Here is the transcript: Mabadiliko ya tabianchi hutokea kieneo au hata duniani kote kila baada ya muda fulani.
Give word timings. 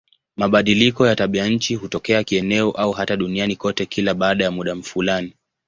Mabadiliko 0.37 1.07
ya 1.07 1.15
tabianchi 1.15 1.75
hutokea 1.75 2.23
kieneo 2.23 2.71
au 2.71 2.91
hata 2.91 3.15
duniani 3.17 3.55
kote 3.55 3.85
kila 3.85 4.13
baada 4.13 4.43
ya 4.45 4.51
muda 4.51 4.75
fulani. 4.75 5.33